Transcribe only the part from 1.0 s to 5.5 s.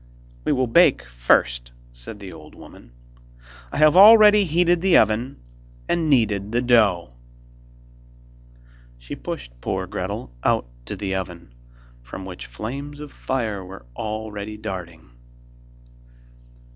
first,' said the old woman, 'I have already heated the oven,